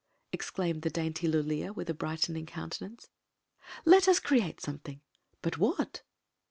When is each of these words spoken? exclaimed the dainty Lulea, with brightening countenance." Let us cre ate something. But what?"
exclaimed 0.31 0.81
the 0.81 0.89
dainty 0.89 1.27
Lulea, 1.27 1.71
with 1.75 1.95
brightening 1.95 2.47
countenance." 2.47 3.11
Let 3.85 4.07
us 4.07 4.19
cre 4.19 4.37
ate 4.37 4.59
something. 4.59 4.99
But 5.43 5.59
what?" 5.59 6.01